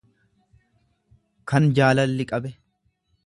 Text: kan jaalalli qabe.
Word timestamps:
kan 1.51 1.69
jaalalli 1.79 2.27
qabe. 2.33 2.55